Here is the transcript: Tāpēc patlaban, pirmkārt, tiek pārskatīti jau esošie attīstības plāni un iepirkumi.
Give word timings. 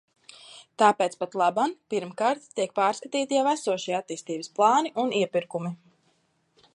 Tāpēc 0.81 1.15
patlaban, 1.23 1.75
pirmkārt, 1.93 2.47
tiek 2.59 2.73
pārskatīti 2.81 3.39
jau 3.39 3.45
esošie 3.53 3.95
attīstības 4.01 4.53
plāni 4.57 4.93
un 5.05 5.17
iepirkumi. 5.23 5.75